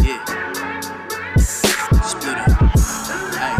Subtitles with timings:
[0.00, 0.24] Yeah.
[2.02, 2.62] Split up.
[3.34, 3.56] Ay,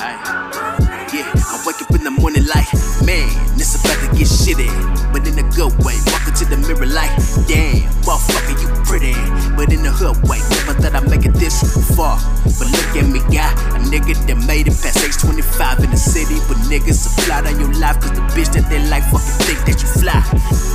[0.00, 1.08] ay.
[1.12, 2.72] Yeah, I wake up in the morning like,
[3.04, 4.91] man, this about to get shitty.
[10.02, 11.62] Never thought I'd make it this
[11.94, 12.18] far.
[12.58, 15.96] But look at me, got a nigga that made it past age 25 in the
[15.96, 16.42] city.
[16.50, 19.78] But niggas apply on your life, cause the bitch that they like fucking think that
[19.78, 20.18] you fly.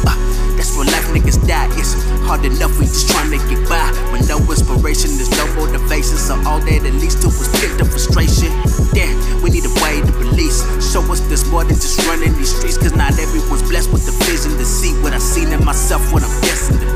[0.07, 0.15] Uh,
[0.55, 1.67] that's where life niggas die.
[1.75, 1.91] It's
[2.23, 3.83] hard enough, we just trying to get by.
[4.15, 6.15] With no inspiration, there's no motivation.
[6.15, 8.47] So all that at least to was pent up frustration.
[8.95, 9.11] Damn,
[9.43, 10.63] we need a way to release.
[10.79, 12.79] Show us there's more than just running these streets.
[12.79, 16.23] Cause not everyone's blessed with the vision to see what I seen in myself, what
[16.23, 16.86] I'm destined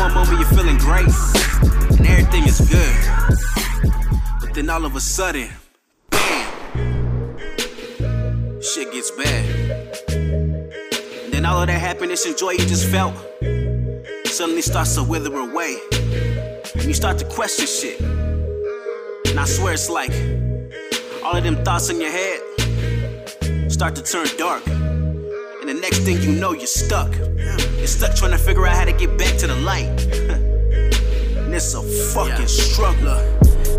[0.00, 1.06] one moment you're feeling great
[1.98, 2.96] and everything is good.
[4.40, 5.50] But then all of a sudden,
[6.08, 7.42] bam,
[8.62, 9.44] shit gets bad.
[10.08, 13.14] And then all of that happiness and joy you just felt
[14.24, 15.76] suddenly starts to wither away.
[16.74, 18.00] And you start to question shit.
[18.00, 20.12] And I swear it's like
[21.22, 22.40] all of them thoughts in your head
[23.70, 24.62] start to turn dark.
[25.70, 27.14] The next thing you know, you're stuck.
[27.14, 29.86] You're stuck trying to figure out how to get back to the light.
[31.38, 33.14] and it's a fucking struggle.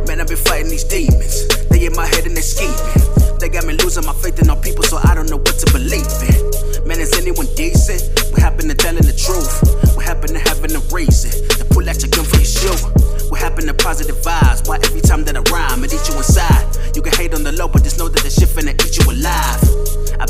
[0.08, 1.52] Man, I've been fighting these demons.
[1.68, 2.80] They in my head and they scheming.
[3.44, 5.68] They got me losing my faith in all people, so I don't know what to
[5.76, 6.88] believe in.
[6.88, 8.08] Man, is anyone decent?
[8.32, 9.52] What happened to telling the truth?
[9.92, 11.36] What happened to having a reason?
[11.60, 12.80] To pull out your gun for your shoe?
[13.28, 14.64] What happened to positive vibes?
[14.64, 16.72] Why every time that I rhyme, it eats you inside?
[16.96, 19.12] You can hate on the low, but just know that the shit finna eat you
[19.12, 19.61] alive.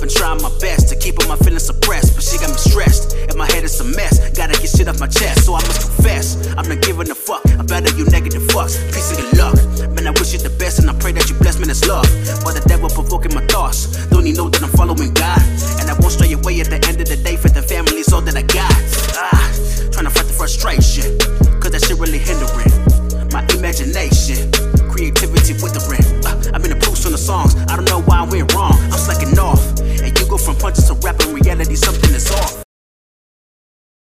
[0.01, 2.57] I've been trying my best to keep all my feelings suppressed, but she got me
[2.57, 3.13] stressed.
[3.13, 5.93] And my head is a mess, gotta get shit off my chest, so I must
[5.93, 6.41] confess.
[6.57, 8.81] I'm not giving a fuck about all you negative fucks.
[8.89, 9.53] Peace and good luck.
[9.93, 12.09] Man, I wish you the best, and I pray that you bless me It's love.
[12.41, 15.37] but the devil provoking my thoughts, don't he know that I'm following God?
[15.77, 18.21] And I won't stray away at the end of the day, for the family's all
[18.21, 18.73] that I got.
[19.21, 19.37] Ah,
[19.93, 21.13] trying to fight the frustration,
[21.61, 22.73] cause that shit really hindering
[23.29, 24.10] my imagination.